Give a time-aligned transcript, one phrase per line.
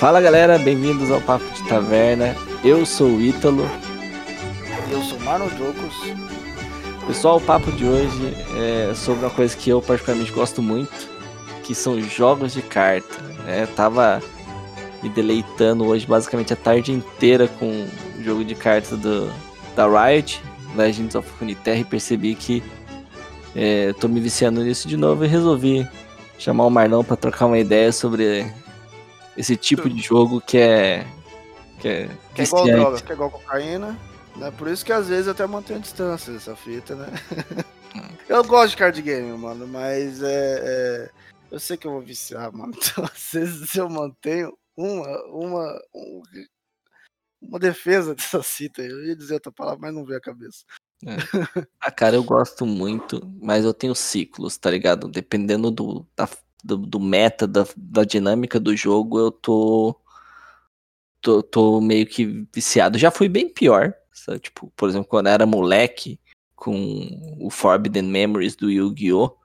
[0.00, 2.34] Fala galera, bem-vindos ao Papo de Taverna.
[2.64, 3.68] Eu sou o Ítalo.
[4.90, 5.94] Eu sou Mano Jocos.
[7.06, 11.06] Pessoal, o papo de hoje é sobre uma coisa que eu particularmente gosto muito,
[11.62, 13.14] que são jogos de carta.
[13.46, 14.22] Eu tava
[15.02, 17.86] me deleitando hoje basicamente a tarde inteira com
[18.18, 19.30] o jogo de cartas do,
[19.76, 20.40] da Riot,
[20.76, 22.62] Legends of Runeterra, e percebi que
[23.54, 25.86] é, tô me viciando nisso de novo e resolvi
[26.38, 28.50] chamar o Marlão para trocar uma ideia sobre
[29.36, 31.06] esse tipo de jogo que é.
[31.80, 33.98] Que é, que é igual droga, que é igual cocaína.
[34.36, 34.50] Né?
[34.52, 37.06] Por isso que às vezes eu até mantenho distância dessa fita, né?
[38.28, 41.10] eu gosto de card game, mano, mas é, é,
[41.50, 42.72] eu sei que eu vou viciar, mano.
[42.80, 45.82] Então, às vezes eu mantenho uma, uma,
[47.40, 48.82] uma defesa dessa cita.
[48.82, 50.64] Eu ia dizer outra palavra, mas não veio a cabeça.
[51.04, 51.16] É.
[51.80, 55.08] Ah, cara, eu gosto muito, mas eu tenho ciclos, tá ligado?
[55.08, 56.28] Dependendo do, da,
[56.64, 59.96] do, do, meta, da, da dinâmica do jogo, eu tô,
[61.20, 62.98] tô, tô meio que viciado.
[62.98, 64.40] Já fui bem pior, sabe?
[64.40, 66.18] Tipo, por exemplo, quando eu era moleque,
[66.54, 69.36] com o Forbidden Memories do Yu-Gi-Oh!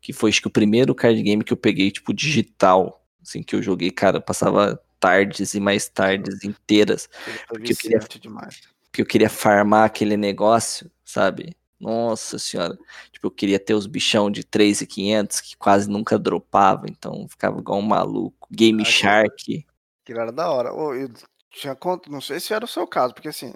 [0.00, 3.04] Que foi, acho que, o primeiro card game que eu peguei, tipo, digital.
[3.20, 7.08] Assim, que eu joguei, cara, passava tardes e mais tardes inteiras.
[7.48, 8.62] Porque eu queria, demais.
[8.84, 11.56] porque eu queria farmar aquele negócio, sabe?
[11.82, 12.78] Nossa senhora.
[13.10, 17.80] Tipo, eu queria ter os bichão de 3,500 que quase nunca dropava, então ficava igual
[17.80, 18.46] um maluco.
[18.52, 19.66] Game ah, Shark.
[20.04, 20.68] Que era da hora.
[20.68, 21.12] Eu
[21.50, 23.52] tinha conta, não sei se era o seu caso, porque assim,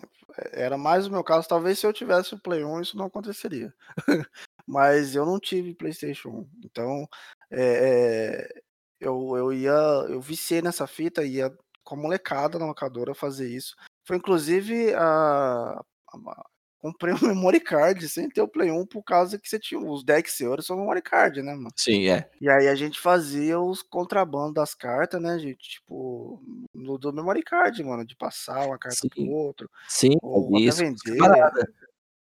[0.52, 1.46] era mais o meu caso.
[1.46, 3.72] Talvez se eu tivesse o Play 1 isso não aconteceria.
[4.66, 6.48] Mas eu não tive PlayStation 1.
[6.64, 7.08] Então,
[7.48, 8.62] é, é,
[8.98, 9.70] eu, eu ia,
[10.08, 13.76] eu viciei nessa fita, ia com a molecada na locadora fazer isso.
[14.04, 15.80] Foi inclusive a,
[16.12, 16.44] a
[16.86, 20.04] comprei um memory card sem ter o Play 1 por causa que você tinha os
[20.04, 21.70] decks euros são memory card, né, mano?
[21.76, 22.30] Sim, é.
[22.40, 25.68] E aí a gente fazia os contrabandos das cartas, né, gente?
[25.68, 26.40] Tipo,
[26.72, 29.08] no do memory card, mano, de passar uma carta Sim.
[29.08, 29.70] pro outro.
[29.88, 30.78] Sim, ou isso.
[30.78, 31.16] vender.
[31.18, 31.72] Camarada.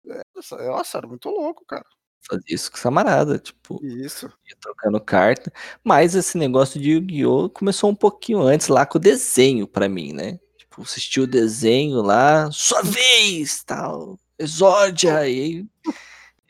[0.06, 0.22] É,
[0.66, 1.84] nossa, era muito louco, cara.
[2.26, 4.26] Fazia isso com camarada, tipo, isso.
[4.48, 5.52] ia trocando carta.
[5.82, 7.50] Mas esse negócio de Yu-Gi-Oh!
[7.50, 10.40] começou um pouquinho antes lá com o desenho pra mim, né?
[10.56, 15.66] Tipo, assisti o desenho lá, sua vez, tal Exódia, e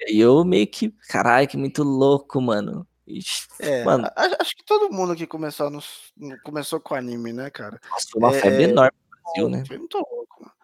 [0.08, 2.86] aí eu meio que, caralho, que muito louco, mano.
[3.06, 4.08] Ixi, é, mano.
[4.16, 5.80] acho que todo mundo aqui começou, no,
[6.42, 7.78] começou com anime, né, cara?
[7.90, 9.64] Nossa, foi uma é, febre enorme no Brasil, né?
[9.66, 10.54] Foi muito louco, mano.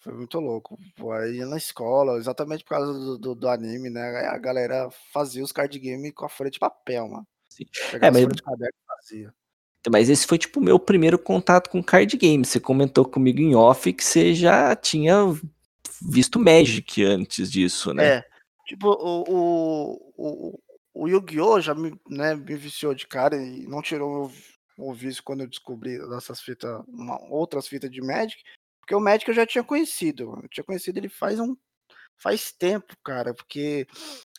[0.00, 0.78] Foi muito louco.
[1.20, 4.26] Aí na escola, exatamente por causa do, do, do, anime, né?
[4.26, 7.26] A galera fazia os card game com a folha de papel, mano.
[7.48, 7.66] Sim.
[8.00, 8.26] É, mas...
[8.26, 9.34] de caderno fazia.
[9.90, 12.44] Mas esse foi tipo o meu primeiro contato com card game.
[12.44, 15.16] Você comentou comigo em off que você já tinha
[16.08, 18.16] visto Magic antes disso, né?
[18.16, 18.24] É.
[18.66, 20.60] Tipo, o, o, o,
[20.94, 21.60] o Yu-Gi-Oh!
[21.60, 24.26] já me, né, me viciou de cara e não tirou
[24.78, 28.42] o, o vício quando eu descobri essas fitas, uma, outras fitas de Magic.
[28.80, 30.40] Porque o Magic eu já tinha conhecido.
[30.42, 31.56] Eu tinha conhecido ele faz um.
[32.18, 33.32] Faz tempo, cara.
[33.34, 33.86] Porque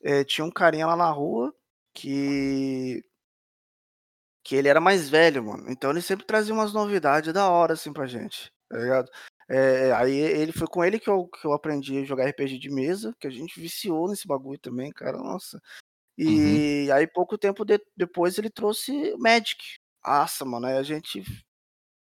[0.03, 1.53] é, tinha um carinha lá na rua
[1.93, 3.03] que.
[4.43, 5.65] Que ele era mais velho, mano.
[5.69, 8.51] Então ele sempre trazia umas novidades da hora, assim, pra gente.
[8.69, 9.09] Tá ligado?
[9.49, 12.69] É, aí ele foi com ele que eu, que eu aprendi a jogar RPG de
[12.69, 15.61] mesa, que a gente viciou nesse bagulho também, cara, nossa.
[16.17, 16.95] E uhum.
[16.95, 19.77] aí pouco tempo de, depois ele trouxe Magic.
[20.05, 21.23] Nossa, mano, aí a gente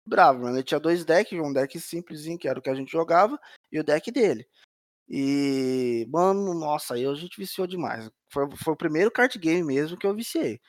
[0.06, 0.58] bravo, mano.
[0.58, 3.40] Ele tinha dois decks, um deck simplesinho, que era o que a gente jogava,
[3.72, 4.46] e o deck dele.
[5.08, 8.10] E, mano, nossa, aí a gente viciou demais.
[8.32, 10.60] Foi, foi o primeiro card game mesmo que eu viciei.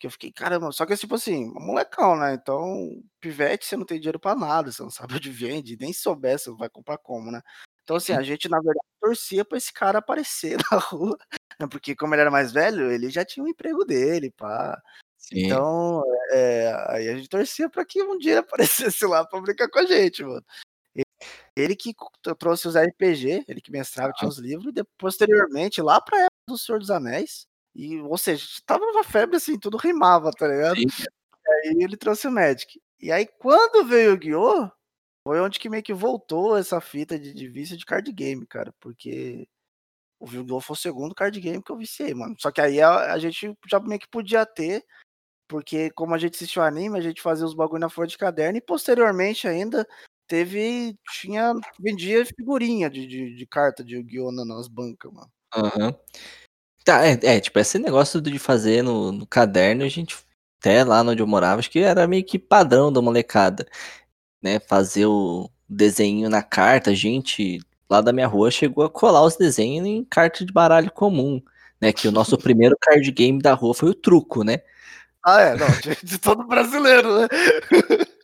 [0.00, 2.32] Que eu fiquei, caramba, só que tipo assim, molecão, né?
[2.32, 6.00] Então, pivete, você não tem dinheiro para nada, você não sabe onde vende, nem se
[6.00, 7.42] souber, você vai comprar como, né?
[7.84, 11.18] Então, assim, a gente, na verdade, torcia pra esse cara aparecer na rua,
[11.60, 11.66] né?
[11.70, 14.80] porque como ele era mais velho, ele já tinha um emprego dele, pá.
[15.18, 15.44] Sim.
[15.44, 19.80] Então, é, aí a gente torcia para que um dia aparecesse lá pra brincar com
[19.80, 20.42] a gente, mano.
[21.54, 21.94] Ele que
[22.38, 24.12] trouxe os RPG, ele que mestrava, ah.
[24.14, 28.44] tinha os livros, e posteriormente, lá pra época do Senhor dos Anéis, e, ou seja,
[28.66, 30.76] tava uma febre assim, tudo rimava, tá ligado?
[30.76, 30.86] Sim.
[31.64, 32.80] E aí ele trouxe o Magic.
[33.00, 34.70] E aí, quando veio o Guiô,
[35.26, 38.74] foi onde que meio que voltou essa fita de, de vício de card game, cara.
[38.80, 39.48] Porque
[40.18, 40.60] o Yu-Gi-Oh!
[40.60, 42.36] foi o segundo card game que eu viciei, mano.
[42.38, 44.84] Só que aí a, a, gente já meio que podia ter,
[45.48, 48.58] porque como a gente assistiu anime, a gente fazia os bagulho na folha de caderno
[48.58, 49.86] e posteriormente ainda
[50.28, 50.94] teve.
[51.20, 51.54] tinha.
[51.78, 54.32] vendia figurinha de, de, de carta de Yu-Gi-Oh!
[54.32, 55.30] nas bancas, mano.
[55.54, 55.86] Aham.
[55.86, 55.98] Uhum.
[56.84, 60.16] Tá, é, é, tipo, esse negócio de fazer no, no caderno, a gente,
[60.58, 63.66] até lá onde eu morava, acho que era meio que padrão da molecada,
[64.42, 64.60] né?
[64.60, 69.36] Fazer o desenho na carta, a gente lá da minha rua chegou a colar os
[69.36, 71.42] desenhos em carta de baralho comum,
[71.80, 71.92] né?
[71.92, 74.60] Que o nosso primeiro card game da rua foi o truco, né?
[75.24, 77.28] Ah, é, não, de, de todo brasileiro, né?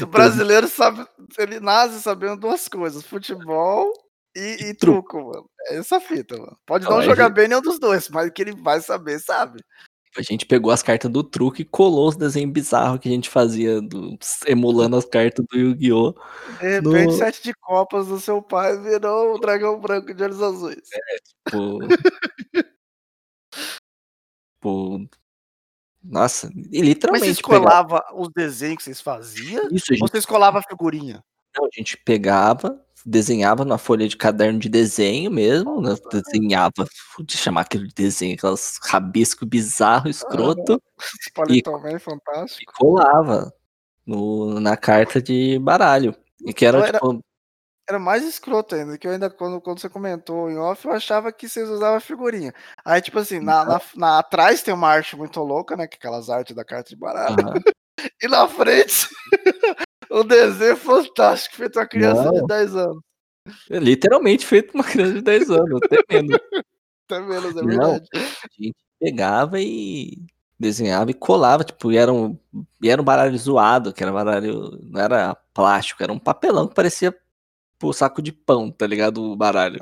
[0.00, 1.04] O brasileiro sabe,
[1.38, 3.92] ele nasce sabendo duas coisas: futebol
[4.36, 5.48] e, e truco, mano.
[5.68, 6.58] É essa fita, mano.
[6.66, 7.34] Pode não, não jogar gente...
[7.34, 9.60] bem nenhum dos dois, mas que ele vai saber, sabe?
[10.18, 13.28] A gente pegou as cartas do truque e colou os desenhos bizarros que a gente
[13.28, 16.12] fazia, do, emulando as cartas do Yu-Gi-Oh!
[16.58, 17.12] De repente, no...
[17.12, 20.88] sete de copas do seu pai virou o dragão branco de olhos azuis.
[20.92, 21.78] É, tipo.
[24.54, 25.08] tipo.
[26.02, 27.26] Nossa, e literalmente.
[27.26, 28.20] Mas vocês colavam pegava...
[28.20, 29.68] os desenhos que vocês faziam?
[29.70, 30.02] Isso, gente...
[30.02, 31.22] Ou vocês colavam a figurinha?
[31.54, 35.94] Não, a gente pegava, desenhava na folha de caderno de desenho mesmo, né?
[36.10, 36.84] desenhava,
[37.20, 40.82] de chamar aquele de desenho, aquelas rabisco bizarro, escroto.
[41.38, 42.60] Ah, e, também, fantástico.
[42.62, 43.52] E colava
[44.04, 46.14] no, na carta de baralho.
[46.44, 47.24] E que era, era, tipo.
[47.88, 51.30] Era mais escroto ainda, que eu ainda, quando, quando você comentou em off, eu achava
[51.30, 52.52] que vocês usavam figurinha.
[52.84, 55.86] Aí, tipo assim, na, na, na, atrás tem uma arte muito louca, né?
[55.86, 57.36] Que é aquelas artes da carta de baralho.
[57.46, 57.60] Uhum.
[58.20, 59.08] e na frente
[60.10, 62.32] um desenho fantástico, feito uma criança Não.
[62.32, 63.02] de 10 anos.
[63.70, 66.38] É literalmente feito uma criança de 10 anos, até menos.
[67.08, 68.08] até menos, é verdade.
[68.12, 70.18] Não, a gente pegava e
[70.58, 72.38] desenhava e colava, tipo, e era um,
[72.82, 76.74] e era um baralho zoado, que era baralho, não era plástico, era um papelão que
[76.74, 77.16] parecia
[77.82, 79.22] o saco de pão, tá ligado?
[79.22, 79.78] O baralho.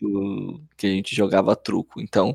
[0.00, 2.00] Do, que a gente jogava truco.
[2.00, 2.34] Então,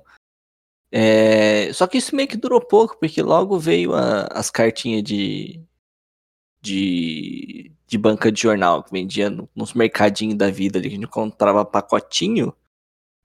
[0.91, 5.59] é, só que isso meio que durou pouco, porque logo veio a, as cartinhas de,
[6.65, 11.07] de, de banca de jornal, que vendia nos mercadinhos da vida ali, que a gente
[11.07, 12.51] encontrava pacotinho.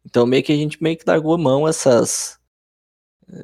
[0.04, 2.38] Então meio que a gente meio que largou a mão essas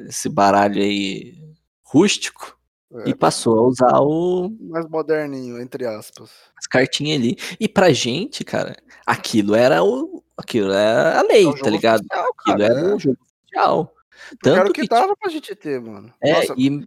[0.09, 1.39] esse baralho aí
[1.83, 2.59] rústico
[2.93, 6.31] é, e passou a usar o mais moderninho, entre aspas.
[6.59, 7.37] As cartinhas ali.
[7.59, 8.77] E pra gente, cara,
[9.07, 12.01] aquilo era o aquilo era a lei, é tá ligado?
[12.01, 12.95] Oficial, aquilo cara, era é.
[12.95, 13.95] um jogo oficial.
[14.43, 16.13] Tanto que, que dava pra gente ter, mano.
[16.21, 16.87] É, Nossa, e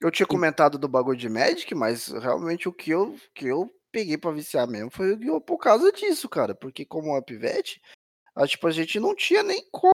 [0.00, 4.16] eu tinha comentado do bagulho de Magic, mas realmente o que eu, que eu peguei
[4.16, 6.54] pra viciar mesmo foi o por causa disso, cara.
[6.54, 7.80] Porque como uma pivete,
[8.34, 9.92] a, tipo, a gente não tinha nem como,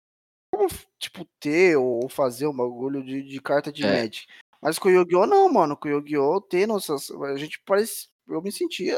[0.99, 4.01] tipo, ter ou fazer um bagulho de, de carta de é.
[4.03, 4.27] Magic.
[4.61, 5.25] Mas com o Yu-Gi-Oh!
[5.25, 5.75] não, mano.
[5.75, 6.41] Com o Yu-Gi-Oh!
[6.41, 7.09] ter nossas.
[7.11, 8.07] A gente parece.
[8.27, 8.97] Eu me sentia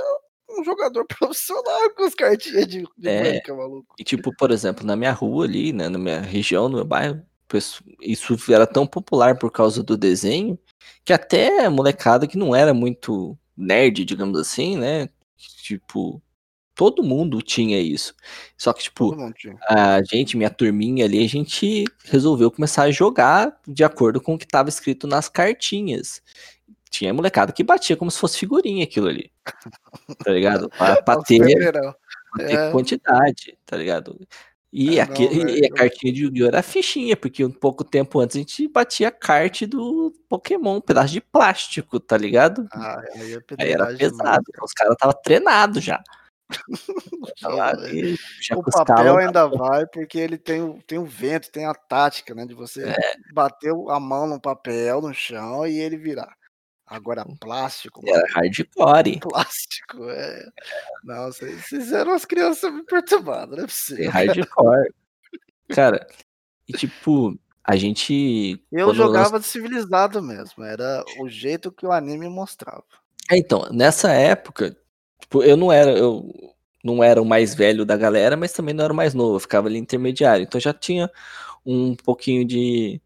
[0.50, 3.42] um jogador profissional com as cartinhas de, de é.
[3.50, 3.96] maluco.
[4.00, 7.22] E tipo, por exemplo, na minha rua ali, né, na minha região, no meu bairro,
[8.02, 10.58] isso era tão popular por causa do desenho
[11.04, 15.10] que até molecada que não era muito nerd, digamos assim, né?
[15.64, 16.22] Tipo,
[16.78, 18.14] todo mundo tinha isso.
[18.56, 19.16] Só que, tipo,
[19.68, 24.38] a gente, minha turminha ali, a gente resolveu começar a jogar de acordo com o
[24.38, 26.22] que estava escrito nas cartinhas.
[26.90, 29.32] Tinha molecada que batia como se fosse figurinha aquilo ali.
[30.24, 30.70] Tá ligado?
[30.78, 31.96] Pra, pra ter, pra
[32.46, 32.72] ter é.
[32.72, 34.20] quantidade, tá ligado?
[34.80, 36.48] E, é, aqui, não, e a cartinha de Yu-Gi-Oh!
[36.50, 40.82] era fichinha, porque um pouco tempo antes a gente batia a carte do Pokémon, um
[40.82, 42.68] pedaço de plástico, tá ligado?
[42.72, 46.00] Ah, aí, é aí era pesado, os caras estavam treinados já.
[47.60, 51.74] ali, já o papel ainda vai, porque ele tem o, tem o vento, tem a
[51.74, 52.46] tática, né?
[52.46, 52.96] De você é.
[53.34, 56.37] bater a mão no papel, no chão e ele virar.
[56.88, 58.02] Agora plástico.
[58.08, 59.20] Era hardcore.
[59.22, 60.46] Plástico, é.
[61.04, 64.10] Não, vocês eram as crianças me perturbadas, não é possível.
[64.10, 64.94] Hardcore.
[65.70, 66.08] Cara,
[66.66, 68.64] e tipo, a gente.
[68.72, 69.42] Eu jogava nós...
[69.42, 70.64] de civilizado mesmo.
[70.64, 72.86] Era o jeito que o anime mostrava.
[73.30, 74.78] É, então, nessa época,
[75.20, 75.92] tipo, eu não era.
[75.92, 76.34] Eu
[76.84, 79.36] não era o mais velho da galera, mas também não era o mais novo.
[79.36, 80.44] Eu ficava ali intermediário.
[80.44, 81.12] Então já tinha
[81.66, 83.02] um pouquinho de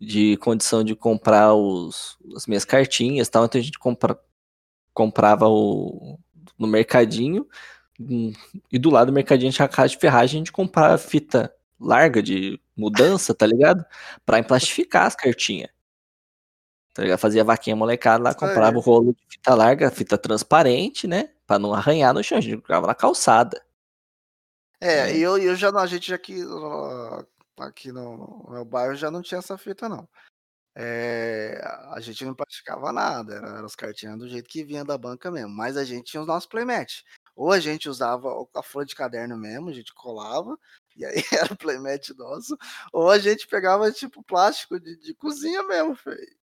[0.00, 4.18] de condição de comprar os, as minhas cartinhas tal, então a gente compra,
[4.94, 6.18] comprava o,
[6.58, 7.46] no mercadinho
[7.98, 8.32] hum,
[8.70, 12.22] e do lado do mercadinho tinha a casa de ferragem, a gente comprava fita larga
[12.22, 13.84] de mudança, tá ligado?
[14.24, 15.70] Pra emplastificar as cartinhas.
[16.94, 17.18] Tá ligado?
[17.18, 21.30] Fazia vaquinha molecada lá, comprava o rolo de fita larga, fita transparente, né?
[21.46, 23.62] Pra não arranhar no chão, a gente jogava na calçada.
[24.80, 26.44] É, e eu, eu já, a gente já que
[27.66, 30.08] aqui no, no meu bairro já não tinha essa fita, não.
[30.80, 31.60] É,
[31.92, 35.28] a gente não praticava nada, eram era as cartinhas do jeito que vinha da banca
[35.28, 37.02] mesmo, mas a gente tinha os nossos playmat.
[37.34, 40.56] Ou a gente usava a folha de caderno mesmo, a gente colava,
[40.96, 42.56] e aí era o playmat nosso,
[42.92, 45.98] ou a gente pegava tipo plástico de, de cozinha mesmo,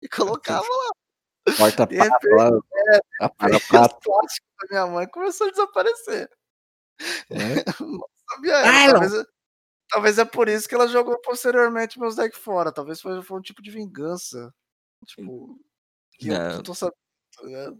[0.00, 1.54] e colocava lá.
[1.56, 3.96] Porta pato, é, a para pato.
[3.96, 6.30] O plástico da minha mãe começou a desaparecer.
[7.28, 7.64] É.
[7.80, 9.12] Não sabia, ah, talvez,
[9.92, 12.72] Talvez é por isso que ela jogou posteriormente meus decks fora.
[12.72, 14.50] Talvez foi, foi um tipo de vingança.
[15.06, 15.58] Tipo,
[16.18, 16.36] que não.
[16.36, 16.96] eu não tô sabendo.
[17.36, 17.74] Tá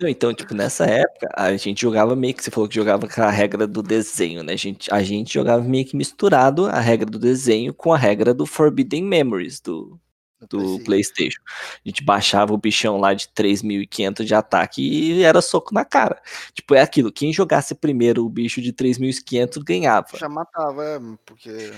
[0.00, 3.22] não, então, tipo, nessa época, a gente jogava meio que, você falou que jogava com
[3.22, 4.54] a regra do desenho, né?
[4.54, 8.34] A gente, a gente jogava meio que misturado a regra do desenho com a regra
[8.34, 10.00] do Forbidden Memories, do,
[10.48, 11.40] do PlayStation.
[11.84, 16.20] A gente baixava o bichão lá de 3.500 de ataque e era soco na cara.
[16.52, 20.08] Tipo, é aquilo, quem jogasse primeiro o bicho de 3.500 ganhava.
[20.16, 21.72] Já matava, é, porque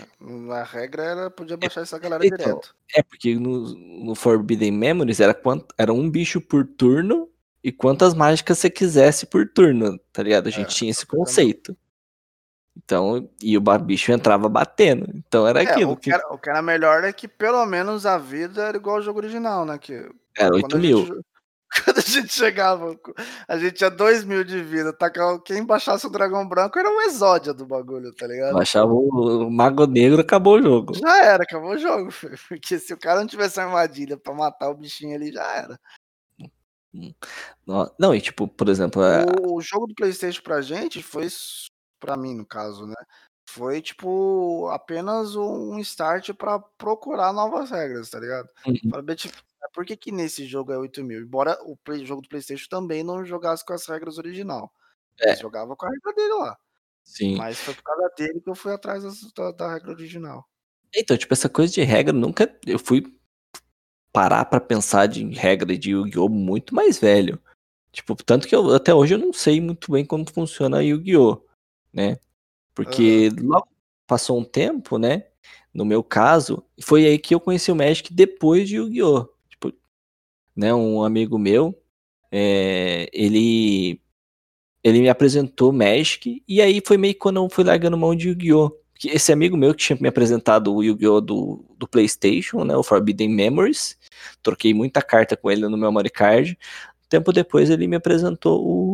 [0.51, 2.75] a regra era podia baixar essa galera então, direto.
[2.95, 7.29] É, porque no, no Forbidden Memories era, quanto, era um bicho por turno
[7.63, 10.49] e quantas mágicas você quisesse por turno, tá ligado?
[10.49, 11.77] A gente é, tinha esse conceito.
[12.77, 15.07] Então, e o bicho entrava batendo.
[15.15, 15.93] Então era é, aquilo.
[15.93, 18.97] O que, era, o que era melhor é que pelo menos a vida era igual
[18.97, 19.79] ao jogo original, né?
[19.79, 20.99] Que, era 8 mil.
[20.99, 21.25] Gente,
[21.85, 22.97] quando a gente chegava,
[23.49, 24.93] a gente tinha 2 mil de vida.
[24.93, 28.55] Tacava, quem baixasse o dragão branco era o exódia do bagulho, tá ligado?
[28.55, 30.95] Baixava o, o Mago Negro, acabou o jogo.
[30.95, 32.11] Já era, acabou o jogo.
[32.49, 35.81] Porque se o cara não tivesse armadilha pra matar o bichinho ali, já era.
[36.93, 37.13] Hum.
[37.99, 39.03] Não, e tipo, por exemplo.
[39.03, 41.29] É o, o jogo do PlayStation pra gente foi
[42.05, 42.95] para mim no caso, né?
[43.47, 48.49] Foi tipo apenas um start para procurar novas regras, tá ligado?
[48.67, 48.91] Uhum.
[48.91, 49.37] Para tipo,
[49.73, 51.23] por que, que nesse jogo é 8 mil?
[51.23, 54.73] Embora o play, jogo do PlayStation também não jogasse com as regras original.
[55.21, 55.37] É.
[55.37, 56.57] jogava com a regra dele lá.
[57.05, 57.37] Sim.
[57.37, 60.49] Mas foi por causa dele que eu fui atrás da, da regra original.
[60.95, 62.53] Então, tipo, essa coisa de regra nunca.
[62.67, 63.05] Eu fui
[64.13, 66.29] parar para pensar de regra de Yu-Gi-Oh!
[66.29, 67.41] muito mais velho.
[67.93, 71.45] Tipo, tanto que eu, até hoje eu não sei muito bem como funciona Yu-Gi-Oh!
[71.95, 72.19] Né?
[72.75, 73.49] Porque uhum.
[73.49, 73.69] logo
[74.07, 75.25] passou um tempo, né?
[75.73, 79.29] No meu caso, foi aí que eu conheci o Magic depois de Yu-Gi-Oh!
[79.49, 79.73] Tipo,
[80.55, 81.77] né, um amigo meu,
[82.31, 84.01] é, ele
[84.83, 88.29] ele me apresentou Magic e aí foi meio que quando eu fui largando mão de
[88.29, 88.71] Yu-Gi-Oh!
[89.07, 91.21] Esse amigo meu que tinha me apresentado o Yu-Gi-Oh!
[91.21, 93.99] Do, do PlayStation, né, o Forbidden Memories,
[94.43, 96.59] troquei muita carta com ele no memory card.
[97.09, 98.94] Tempo depois ele me apresentou o,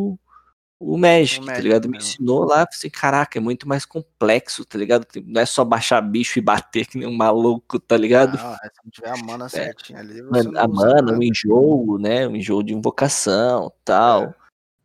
[0.83, 1.87] o Magic, o tá ligado?
[1.87, 5.05] Me ensinou lá, assim, caraca, é muito mais complexo, tá ligado?
[5.23, 8.35] Não é só baixar bicho e bater que nem um maluco, tá ligado?
[8.35, 9.49] Não, é, se não tiver a mana é.
[9.49, 10.19] certinha ali,
[10.57, 12.27] A mana, o enjoo, né?
[12.27, 14.33] O enjoo de invocação, tal.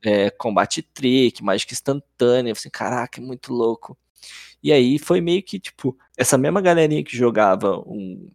[0.05, 0.27] É.
[0.27, 3.99] É, combate trick, mágica instantânea, assim, caraca, é muito louco.
[4.63, 8.31] E aí foi meio que, tipo, essa mesma galerinha que jogava um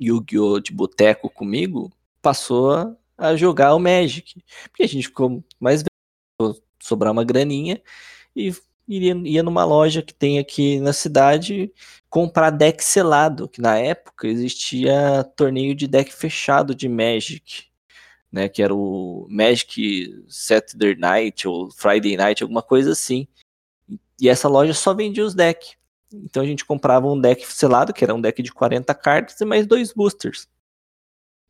[0.00, 0.60] Yu-Gi-Oh!
[0.60, 1.92] de boteco comigo,
[2.22, 4.40] passou a jogar o Magic.
[4.70, 5.82] Porque a gente ficou mais
[6.80, 7.82] sobrar uma graninha
[8.34, 8.54] e
[8.86, 11.72] iria, ia numa loja que tem aqui na cidade
[12.08, 17.66] comprar deck selado, que na época existia torneio de deck fechado de Magic,
[18.30, 23.26] né, que era o Magic Saturday Night ou Friday Night, alguma coisa assim.
[24.20, 25.76] E essa loja só vendia os decks.
[26.12, 29.44] Então a gente comprava um deck selado, que era um deck de 40 cartas e
[29.44, 30.48] mais dois boosters.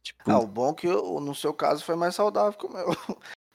[0.02, 0.30] Tipo...
[0.30, 2.86] Ah, o bom é que no seu caso foi mais saudável que o meu.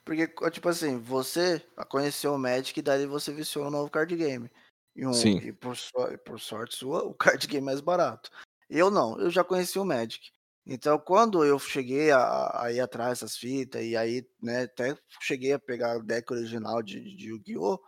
[0.04, 4.50] Porque, tipo assim, você conheceu o Magic e daí você viciou um novo card game.
[4.94, 5.38] E, um, Sim.
[5.38, 5.92] e por, so,
[6.24, 8.30] por sorte sua, o card game é mais barato.
[8.68, 10.30] Eu não, eu já conheci o Magic.
[10.66, 15.52] Então, quando eu cheguei a, a ir atrás dessas fitas, e aí, né, até cheguei
[15.52, 17.78] a pegar o deck original de, de Yu-Gi-Oh!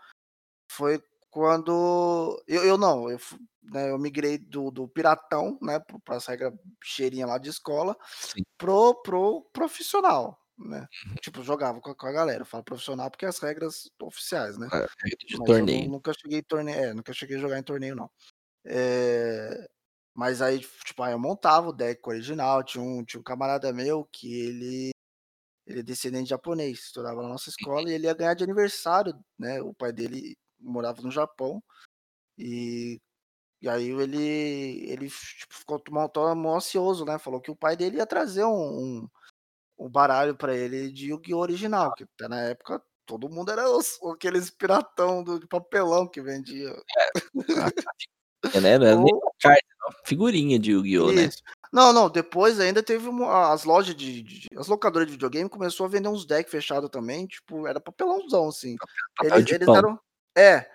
[0.71, 2.43] Foi quando.
[2.47, 3.19] Eu, eu não, eu,
[3.63, 8.43] né, eu migrei do, do Piratão, né, para essa regra cheirinha lá de escola, Sim.
[8.59, 10.89] pro, pro profissional né?
[11.07, 11.15] Uhum.
[11.17, 12.43] Tipo, jogava com a, com a galera.
[12.43, 14.69] Eu falo profissional porque as regras oficiais, né?
[14.73, 14.87] É,
[15.27, 15.91] de Mas torneio.
[15.91, 18.11] nunca cheguei torneio, é, nunca cheguei a jogar em torneio, não.
[18.65, 19.69] É,
[20.15, 22.65] mas aí, tipo, aí eu montava o deck original.
[22.65, 24.91] Tinha um, tinha um camarada meu que ele
[25.67, 29.61] ele é descendente japonês, estudava na nossa escola e ele ia ganhar de aniversário, né?
[29.63, 31.63] O pai dele morava no Japão
[32.39, 33.01] e,
[33.63, 37.19] e aí ele ele tipo, ficou tão ansioso, né?
[37.19, 39.09] Falou que o pai dele ia trazer um, um
[39.77, 41.39] o baralho para ele de Yu-Gi-Oh!
[41.39, 46.21] original, que até na época todo mundo era os, aqueles piratão do, de papelão que
[46.21, 46.75] vendia.
[46.99, 47.31] É,
[48.61, 48.79] né?
[48.79, 49.63] Não era nem uma carta,
[50.05, 51.13] figurinha de Yu-Gi-Oh!
[51.13, 51.29] né?
[51.73, 55.85] Não, não, depois ainda teve uma, as lojas de, de, As locadoras de videogame começou
[55.85, 58.77] a vender uns decks fechados também, tipo, era papelãozão, assim.
[59.17, 59.99] Papel eles, eles eram.
[60.37, 60.71] É,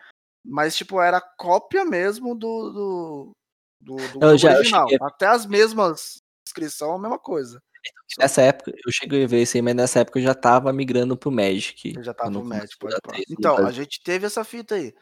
[0.45, 2.71] mas tipo, era cópia mesmo do.
[2.71, 3.31] do,
[3.79, 4.87] do, do eu já, original.
[4.91, 7.61] Eu Até as mesmas inscrição, a mesma coisa.
[8.17, 11.17] Nessa época, eu cheguei a ver isso aí, mas nessa época eu já tava migrando
[11.17, 11.95] pro Magic.
[11.95, 12.95] Eu já tava no Magic, pode
[13.29, 14.93] Então, a gente teve essa fita aí.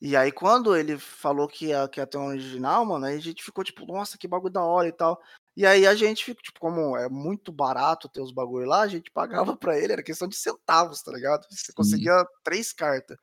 [0.00, 3.20] E aí, quando ele falou que ia, que ia ter um original, mano, aí a
[3.20, 5.20] gente ficou tipo, nossa, que bagulho da hora e tal.
[5.56, 8.88] E aí a gente ficou, tipo, como é muito barato ter os bagulho lá, a
[8.88, 11.46] gente pagava pra ele, era questão de centavos, tá ligado?
[11.50, 11.72] Você Sim.
[11.74, 13.16] conseguia três cartas.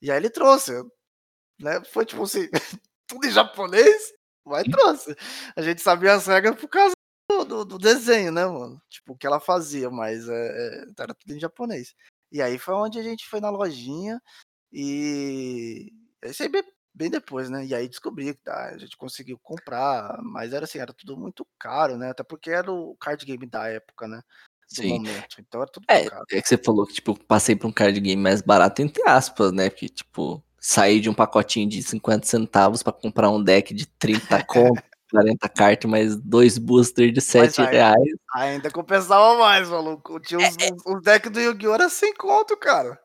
[0.00, 0.72] E aí ele trouxe,
[1.60, 1.82] né?
[1.84, 2.48] Foi tipo assim,
[3.06, 4.14] tudo em japonês,
[4.46, 5.14] mas trouxe.
[5.54, 6.93] A gente sabia as regras por causa
[7.28, 8.80] do, do, desenho, né, mano?
[8.88, 11.94] Tipo, o que ela fazia, mas é, era tudo em japonês.
[12.30, 14.20] E aí foi onde a gente foi na lojinha
[14.72, 15.92] e.
[16.22, 16.50] Esse aí
[16.94, 17.64] bem depois, né?
[17.66, 21.46] E aí descobri que tá, a gente conseguiu comprar, mas era assim, era tudo muito
[21.58, 22.10] caro, né?
[22.10, 24.22] Até porque era o card game da época, né?
[24.74, 24.88] Do Sim.
[24.90, 25.36] momento.
[25.38, 26.24] Então era tudo É, caro.
[26.30, 29.52] é que você falou que, tipo, passei por um card game mais barato, entre aspas,
[29.52, 29.68] né?
[29.68, 34.42] Porque, tipo, saí de um pacotinho de 50 centavos pra comprar um deck de 30
[34.46, 34.82] conto,
[35.14, 38.02] 40 cartas, mais dois boosters de 7 aí- reais.
[38.34, 40.18] Ainda compensava mais, maluco.
[40.20, 41.74] Tinha É, os, os, os decks do Yu-Gi-Oh!
[41.74, 42.98] era sem conto, cara.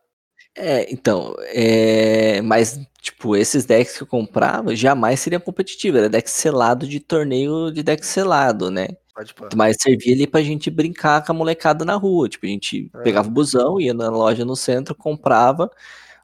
[0.57, 6.29] É, então, é, mas, tipo, esses decks que eu comprava jamais seriam competitivos, era deck
[6.29, 8.87] selado de torneio de deck selado, né?
[9.13, 9.33] Pode.
[9.55, 12.27] Mas servia ali pra gente brincar com a molecada na rua.
[12.27, 13.01] Tipo, a gente É.
[13.03, 15.69] pegava o busão, ia na loja no centro, comprava,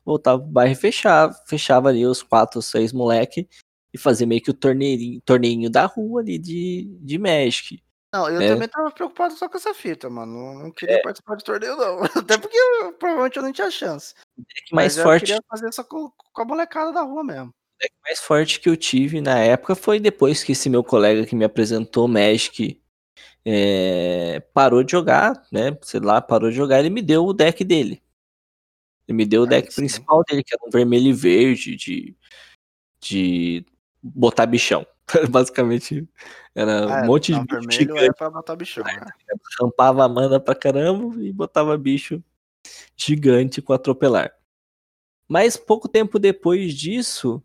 [0.05, 1.33] voltava pro bairro e fechava.
[1.45, 3.47] Fechava ali os quatro, seis moleque
[3.95, 7.81] e fazia meio que o torneirinho, torneinho da rua ali de, de Magic.
[8.13, 8.47] Não, eu É.
[8.47, 10.63] também tava preocupado só com essa fita, mano.
[10.63, 11.99] Não, queria participar de torneio, não.
[12.29, 14.13] Até porque eu- provavelmente eu não tinha chance.
[14.37, 17.53] Deck mais Mas eu forte, queria fazer só com, com a molecada da rua mesmo.
[17.81, 21.35] deck mais forte que eu tive na época foi depois que esse meu colega que
[21.35, 22.81] me apresentou Magic
[23.43, 25.77] é, parou de jogar, né?
[25.81, 28.01] Sei lá, parou de jogar, ele me deu o deck dele.
[29.07, 32.15] Ele me deu o deck principal dele, que era um vermelho e verde de,
[32.99, 33.65] de
[34.13, 34.85] botar bichão.
[35.29, 36.07] Basicamente,
[36.53, 39.05] era um É, monte de bicho vermelho gigante, é pra matar bichão, né?
[39.59, 42.23] rampava a mana pra caramba e botava bicho
[42.95, 44.31] gigante com atropelar.
[45.27, 47.41] Mas pouco tempo depois disso,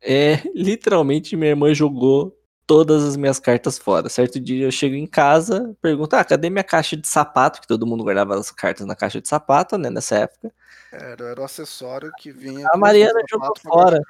[0.00, 4.08] é, literalmente minha irmã jogou todas as minhas cartas fora.
[4.08, 7.86] Certo dia eu chego em casa, pergunto: "Ah, cadê minha caixa de sapato?" Que todo
[7.86, 10.52] mundo guardava as cartas na caixa de sapato, né, nessa época.
[10.92, 12.68] Era, era o acessório que vinha.
[12.72, 14.00] A Mariana jogou fora.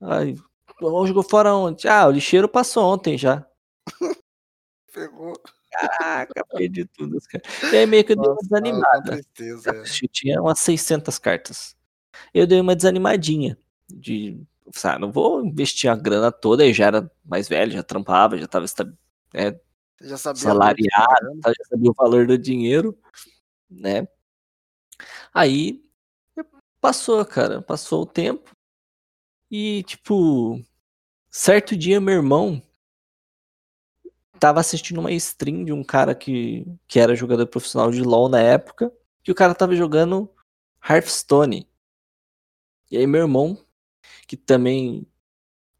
[0.00, 0.34] Ai,
[0.80, 1.88] jogou fora onde?
[1.88, 3.46] Ah, o lixeiro passou ontem já.
[4.92, 5.34] Pegou.
[5.70, 7.18] Caraca, perdi tudo.
[7.30, 7.44] cara.
[7.70, 9.10] E aí meio que eu dei uma Nossa, dá uma desanimada.
[9.12, 9.70] tristeza.
[9.70, 9.80] é.
[9.80, 11.76] Eu tinha umas 600 cartas.
[12.32, 13.58] Eu dei uma desanimadinha.
[13.88, 14.40] De,
[14.72, 16.66] sabe, não vou investir a grana toda.
[16.66, 18.64] Eu já era mais velho, já trampava, já estava
[19.34, 19.52] é,
[19.98, 22.98] Você já sabia salariado, tá, já sabia o valor do dinheiro,
[23.70, 24.08] né?
[25.34, 25.84] Aí
[26.80, 28.55] passou, cara, passou o tempo.
[29.50, 30.60] E, tipo,
[31.30, 32.62] certo dia meu irmão
[34.38, 38.40] tava assistindo uma stream de um cara que, que era jogador profissional de LoL na
[38.40, 40.30] época, que o cara tava jogando
[40.88, 41.68] Hearthstone.
[42.90, 43.58] E aí meu irmão,
[44.26, 45.06] que também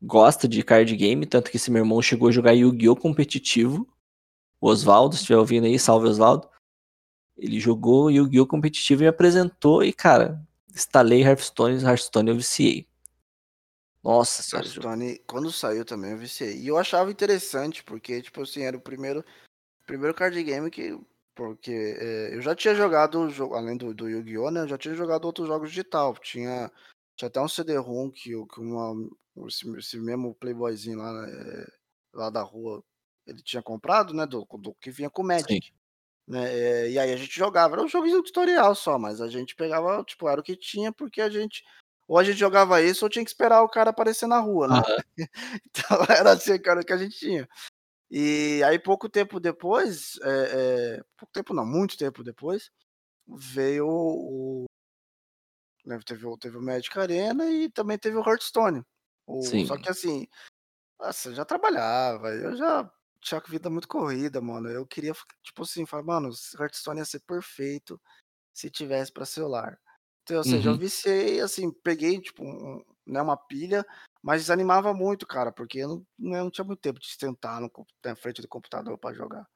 [0.03, 2.97] gosta de card game, tanto que esse meu irmão chegou a jogar Yu-Gi-Oh!
[2.97, 3.89] competitivo,
[4.61, 6.49] o Oswaldo, se estiver ouvindo aí, salve Oswaldo.
[7.37, 8.47] Ele jogou Yu-Gi-Oh!
[8.47, 10.43] competitivo e apresentou e, cara,
[10.75, 12.87] instalei Hearthstone, Hearthstone eu viciei.
[14.07, 16.57] Nossa senhora, jogo- Hearthstone, quando saiu também eu viciei.
[16.57, 19.25] E eu achava interessante, porque, tipo assim, era o primeiro,
[19.87, 20.97] primeiro card game que.
[21.35, 24.61] Porque é, eu já tinha jogado, o jogo- além do, do Yu-Gi-Oh!, né?
[24.61, 26.15] Eu já tinha jogado outros jogos digital.
[26.15, 26.71] Tinha,
[27.17, 28.95] tinha até um CD-ROM que, que uma,
[29.47, 31.67] esse, esse mesmo Playboyzinho lá, né, é,
[32.15, 32.83] lá da rua,
[33.27, 34.25] ele tinha comprado, né?
[34.25, 35.73] Do, do que vinha com Magic.
[36.27, 39.55] Né, é, e aí a gente jogava, era um joguinho tutorial só, mas a gente
[39.55, 41.63] pegava, tipo, era o que tinha, porque a gente.
[42.09, 44.75] Ou a gente jogava isso, ou tinha que esperar o cara aparecer na rua, né?
[44.77, 44.97] Aham.
[45.71, 47.49] Então era assim, cara, que a gente tinha.
[48.11, 52.71] E aí, pouco tempo depois, é, é, pouco tempo não, muito tempo depois,
[53.29, 54.67] veio o.
[55.85, 58.83] né, teve, o- teve o Magic Arena e também teve o Hearthstone.
[59.27, 59.67] O- Sim.
[59.67, 60.27] Só que assim,
[61.01, 62.91] nossa, eu já trabalhava, eu já
[63.21, 64.69] tinha vida muito corrida, mano.
[64.71, 68.01] Eu queria, tipo assim, falar, mano, o Hearthstone ia ser perfeito
[68.55, 69.79] se tivesse pra celular.
[70.27, 70.79] Então, ou seja, eu Uhum.
[70.79, 73.87] viciei, assim, peguei, tipo, um- né, uma pilha,
[74.21, 77.61] mas desanimava muito, cara, porque eu não, né, eu não tinha muito tempo de sentar
[77.61, 77.71] no,
[78.05, 79.47] na frente do computador pra jogar.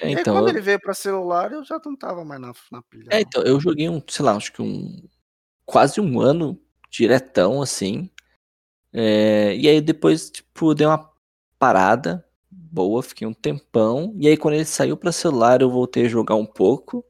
[0.00, 2.40] É, e aí, então, quando eu, ele veio pra celular, eu já não tava mais
[2.40, 3.08] na, na pilha.
[3.10, 3.20] é, não.
[3.20, 5.02] então, eu joguei um, sei lá, acho que um.
[5.66, 8.08] Quase um ano diretão, assim.
[8.92, 11.10] É, e aí depois, tipo, dei uma
[11.58, 14.14] parada boa, fiquei um tempão.
[14.20, 17.04] E aí quando ele saiu pra celular, eu voltei a jogar um pouco.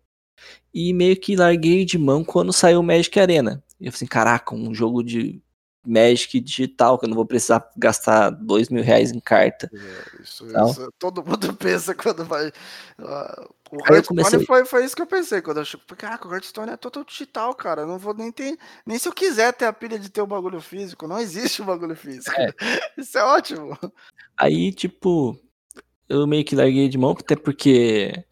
[0.74, 3.62] E meio que larguei de mão quando saiu o Magic Arena.
[3.80, 5.42] E eu falei assim, caraca, um jogo de
[5.84, 9.68] Magic digital, que eu não vou precisar gastar dois mil reais em carta.
[9.74, 10.70] É, Isso, Não.
[10.70, 12.52] isso todo mundo pensa quando vai.
[13.00, 15.82] ah, o Hearthstone comecei- foi, foi isso que eu pensei quando eu chego.
[15.96, 17.82] Caraca, o Hearthstone é total digital, cara.
[17.82, 18.56] Eu não vou nem ter.
[18.86, 21.08] Nem se eu quiser ter a pilha de ter o bagulho físico.
[21.08, 22.30] Não existe o bagulho físico.
[22.40, 22.52] É.
[22.96, 23.76] Isso é ótimo.
[24.36, 25.36] Aí, tipo,
[26.08, 28.24] eu meio que larguei de mão, até porque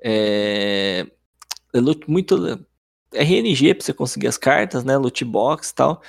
[0.00, 1.06] é
[1.80, 2.36] loot- muito
[3.14, 4.96] RNG pra você conseguir as cartas, né?
[4.96, 6.02] Loot box e tal.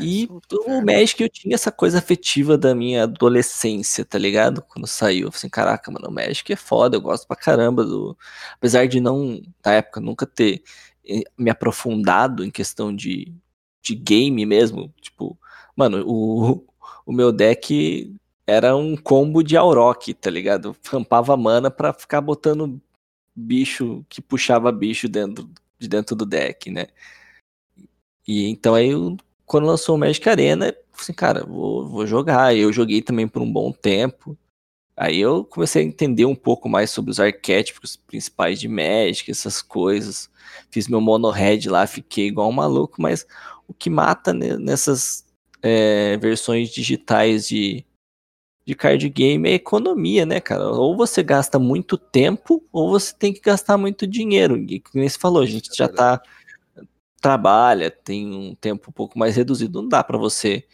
[0.00, 0.28] E
[0.68, 0.82] é o.
[0.84, 4.62] Magic eu tinha essa coisa afetiva da minha adolescência, tá ligado?
[4.62, 5.26] Quando saiu.
[5.28, 8.16] Eu falei assim, caraca, mano, o Magic é foda, eu gosto pra caramba do.
[8.56, 10.62] Apesar de não, na época, nunca ter
[11.08, 13.32] eh, me aprofundado em questão de,
[13.82, 15.38] de game mesmo, tipo,
[15.76, 16.64] Mano, o,
[17.06, 18.14] o meu deck
[18.46, 20.76] era um combo de Auroch, tá ligado?
[20.86, 22.80] Rampava mana pra ficar botando
[23.34, 26.86] bicho que puxava bicho dentro, de dentro do deck, né?
[28.26, 28.92] E então aí,
[29.44, 32.56] quando lançou o Magic Arena, eu assim, cara, vou, vou jogar.
[32.56, 34.36] Eu joguei também por um bom tempo.
[34.96, 39.60] Aí eu comecei a entender um pouco mais sobre os arquétipos principais de Magic, essas
[39.60, 40.30] coisas.
[40.70, 43.26] Fiz meu mono red lá, fiquei igual um maluco, mas
[43.66, 45.24] o que mata nessas
[45.62, 47.84] é, versões digitais de,
[48.66, 50.70] de card game é economia, né, cara?
[50.70, 54.56] Ou você gasta muito tempo, ou você tem que gastar muito dinheiro.
[54.56, 56.22] E como você falou, a gente é já tá
[57.20, 60.64] trabalha, tem um tempo um pouco mais reduzido, não dá para você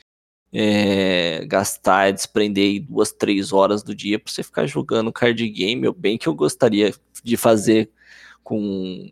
[0.52, 5.94] é, gastar, desprender duas, três horas do dia para você ficar jogando card game, ou
[5.94, 7.90] bem que eu gostaria de fazer
[8.42, 9.10] com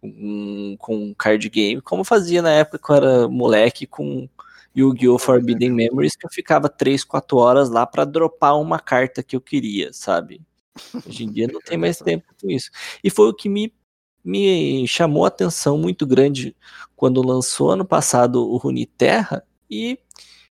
[0.00, 4.28] com, com card game, como fazia na época que eu era moleque com
[4.76, 5.18] Yu-Gi-Oh!
[5.18, 9.40] Forbidden Memories, que eu ficava 3, 4 horas lá para dropar uma carta que eu
[9.40, 10.40] queria, sabe?
[11.06, 12.70] Hoje em dia não tem mais tempo com isso.
[13.02, 13.72] E foi o que me,
[14.24, 16.54] me chamou a atenção muito grande
[16.94, 19.98] quando lançou ano passado o Runeterra e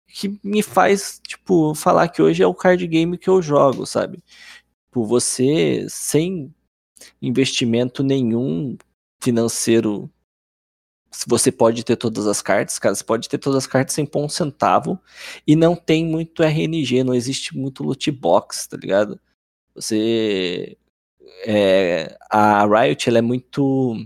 [0.07, 4.23] que me faz, tipo, falar que hoje é o card game que eu jogo, sabe?
[4.91, 6.55] Por você, sem
[7.21, 8.77] investimento nenhum
[9.23, 10.11] financeiro
[11.27, 14.25] você pode ter todas as cartas, cara, você pode ter todas as cartas sem pôr
[14.25, 14.99] um centavo
[15.47, 19.21] e não tem muito RNG, não existe muito loot box, tá ligado?
[19.75, 20.77] Você
[21.47, 23.97] é, a Riot ela é muito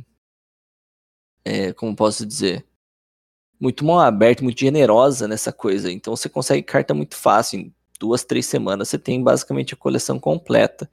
[1.45, 2.67] é, como posso dizer
[3.59, 8.25] muito mão aberta, muito generosa nessa coisa, então você consegue carta muito fácil, em duas,
[8.25, 10.91] três semanas você tem basicamente a coleção completa.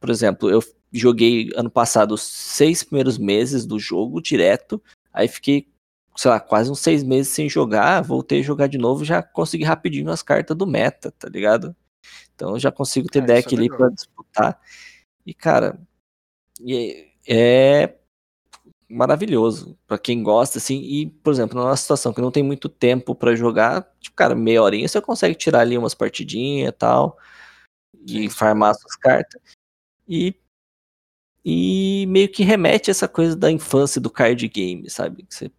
[0.00, 4.80] Por exemplo, eu joguei ano passado os seis primeiros meses do jogo direto,
[5.14, 5.68] Aí fiquei,
[6.16, 9.64] sei lá, quase uns seis meses sem jogar, voltei a jogar de novo, já consegui
[9.64, 11.74] rapidinho as cartas do meta, tá ligado?
[12.34, 14.60] Então já consigo ter é, deck é ali pra disputar.
[15.24, 15.78] E, cara,
[17.26, 17.94] é
[18.88, 20.80] maravilhoso para quem gosta, assim.
[20.80, 24.62] E, por exemplo, numa situação que não tem muito tempo para jogar, tipo, cara, meia
[24.62, 27.16] horinha você consegue tirar ali umas partidinhas e tal,
[28.06, 29.40] e farmar suas cartas.
[30.08, 30.34] E
[31.44, 35.24] e meio que remete essa coisa da infância do card game, sabe?
[35.24, 35.52] Que você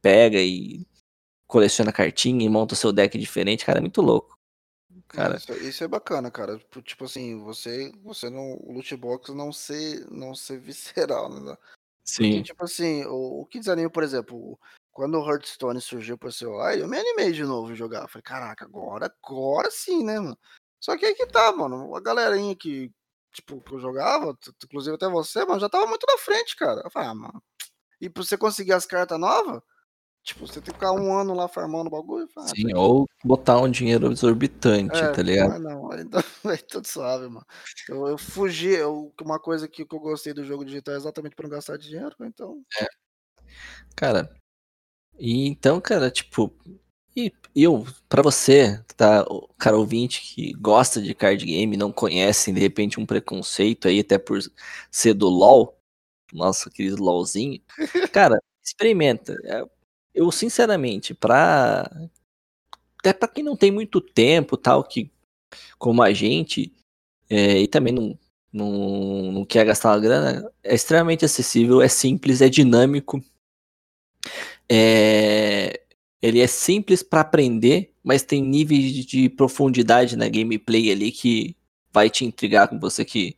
[0.00, 0.86] pega e
[1.46, 4.36] coleciona cartinha e monta o seu deck diferente, cara, é muito louco.
[5.08, 5.36] Cara.
[5.36, 6.58] Isso, isso, é bacana, cara.
[6.84, 8.54] Tipo assim, você, você não.
[8.60, 11.56] O loot box não ser, não ser visceral, né?
[12.04, 12.30] Sim.
[12.30, 14.58] Porque, tipo assim, o, o que desanima, por exemplo,
[14.92, 18.08] quando o Hearthstone surgiu pro ai, eu me animei de novo jogar.
[18.08, 20.38] Falei, caraca, agora, agora sim, né, mano?
[20.80, 21.94] Só que aí que tá, mano.
[21.96, 22.92] A galerinha que
[23.36, 26.80] tipo, que eu jogava, inclusive até você, mano, já tava muito na frente, cara.
[26.82, 27.42] Eu falei, ah, mano.
[28.00, 29.62] E pra você conseguir as cartas novas,
[30.22, 32.28] tipo, você tem que ficar um ano lá farmando o bagulho.
[32.28, 35.52] Falei, ah, Sim, ou botar um dinheiro exorbitante, é, tá ligado?
[35.52, 37.46] Ah, não, ainda é tudo suave, mano.
[37.88, 41.36] Eu, eu fugi, eu, uma coisa que, que eu gostei do jogo digital é exatamente
[41.36, 42.62] pra não gastar dinheiro, então.
[42.80, 42.86] É.
[43.94, 44.30] Cara,
[45.18, 46.54] e então, cara, tipo,
[47.16, 49.24] e eu, para você, tá,
[49.58, 54.18] cara ouvinte que gosta de card game, não conhece, de repente, um preconceito aí, até
[54.18, 54.38] por
[54.90, 55.78] ser do LoL,
[56.32, 57.60] nosso querido LoLzinho,
[58.12, 59.34] cara, experimenta.
[59.44, 59.64] É,
[60.14, 61.90] eu, sinceramente, pra.
[63.00, 65.10] Até pra quem não tem muito tempo, tal, que
[65.78, 66.72] como a gente,
[67.30, 68.18] é, e também não,
[68.52, 73.22] não, não quer gastar uma grana, é extremamente acessível, é simples, é dinâmico.
[74.68, 75.85] É,
[76.26, 81.56] ele é simples para aprender, mas tem níveis de profundidade na gameplay ali que
[81.92, 83.36] vai te intrigar com você que,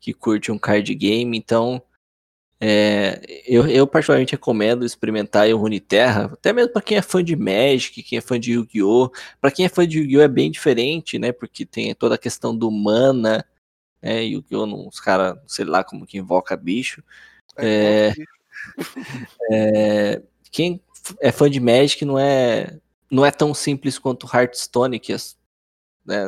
[0.00, 1.38] que curte um card game.
[1.38, 1.80] Então,
[2.60, 7.36] é, eu, eu, particularmente recomendo experimentar o Runeterra, até mesmo para quem é fã de
[7.36, 9.10] Magic, quem é fã de Yu-Gi-Oh!
[9.40, 10.22] Para quem é fã de Yu-Gi-Oh!
[10.22, 11.30] é bem diferente, né?
[11.30, 13.44] Porque tem toda a questão do mana,
[14.02, 14.24] né?
[14.24, 14.88] Yu-Gi-Oh!
[14.88, 17.04] os caras, sei lá como que invoca bicho.
[17.56, 18.12] É,
[19.52, 20.80] é, quem
[21.20, 22.78] é fã de Magic não é
[23.10, 25.16] não é tão simples quanto Hearthstone, que é,
[26.04, 26.26] né,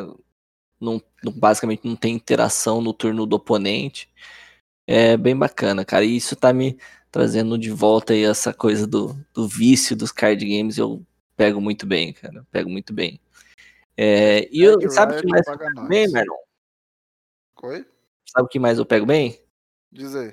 [0.81, 4.09] não, não, basicamente não tem interação no turno do oponente.
[4.87, 6.05] É bem bacana, cara.
[6.05, 6.79] E isso tá me
[7.11, 10.79] trazendo de volta aí essa coisa do, do vício dos card games.
[10.79, 11.05] Eu
[11.37, 12.47] pego muito bem, cara.
[12.51, 13.21] Pego muito bem.
[13.97, 16.37] É, e eu, sabe o que mais eu pego bem, Merlon?
[17.65, 17.85] Oi?
[18.25, 19.43] Sabe o que mais eu pego bem?
[19.91, 20.33] Diz aí.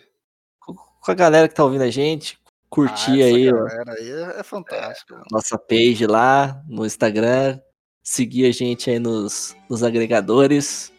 [0.60, 4.40] Com, com a galera que tá ouvindo a gente, curtir ah, aí, ó, aí é,
[4.40, 5.16] é fantástico.
[5.32, 7.60] nossa page lá no Instagram,
[8.04, 10.92] seguir a gente aí nos, nos agregadores,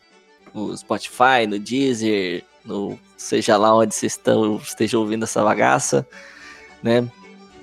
[0.54, 6.06] no Spotify, no Deezer, no seja lá onde vocês estão, estejam ouvindo essa bagaça,
[6.82, 7.08] né?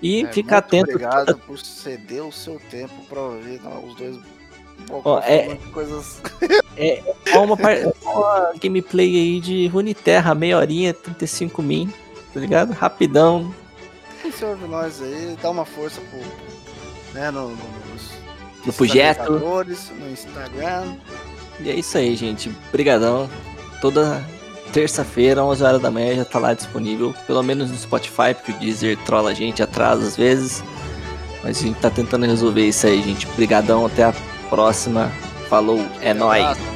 [0.02, 0.92] E é, ficar atento.
[0.92, 1.38] Obrigado toda...
[1.48, 4.20] por ceder o seu tempo para ouvir não, os dois.
[4.90, 6.22] Oh, é, coisas...
[6.76, 11.94] é, é uma, uma gameplay aí de Runeterra, meia horinha, 35 min,
[12.34, 12.74] tá ligado?
[12.74, 13.54] Rapidão.
[14.34, 16.20] Você ouve nós aí, dá uma força pro,
[17.14, 17.58] né, no, no,
[18.66, 20.96] no projeto, no Instagram.
[21.60, 22.50] E é isso aí, gente.
[22.70, 23.30] Obrigadão.
[23.80, 24.24] Toda
[24.72, 27.14] terça-feira, 11 horas da manhã, já tá lá disponível.
[27.28, 30.64] Pelo menos no Spotify, porque o Deezer trola a gente, atrasa às vezes.
[31.44, 33.28] Mas a gente tá tentando resolver isso aí, gente.
[33.28, 34.14] Obrigadão, até a
[34.50, 35.12] próxima.
[35.50, 36.73] Falou, é nóis.